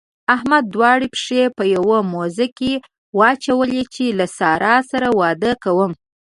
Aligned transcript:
احمد 0.35 0.63
دواړه 0.73 1.05
پښې 1.13 1.43
په 1.57 1.63
يوه 1.75 1.97
موزه 2.13 2.47
کې 2.57 2.73
واچولې 3.19 3.83
چې 3.93 4.05
له 4.19 4.25
سارا 4.37 4.75
سره 4.91 5.07
واده 5.19 5.51
کوم. 5.63 5.91